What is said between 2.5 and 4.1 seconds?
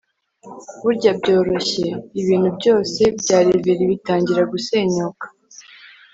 byose bya reverie